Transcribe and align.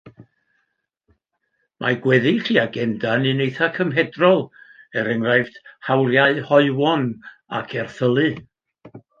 Mae 1.83 1.97
gweddill 2.05 2.49
ei 2.53 2.57
agenda'n 2.61 3.27
un 3.33 3.43
eitha 3.45 3.69
cymedrol 3.77 4.43
er 5.03 5.11
enghraifft 5.17 5.63
hawliau 5.91 6.43
hoywon 6.49 7.09
ac 7.61 7.81
erthylu. 7.85 8.29